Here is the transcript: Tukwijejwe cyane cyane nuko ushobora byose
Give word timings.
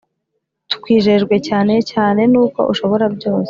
Tukwijejwe 0.69 1.35
cyane 1.47 1.73
cyane 1.91 2.21
nuko 2.31 2.59
ushobora 2.71 3.05
byose 3.15 3.39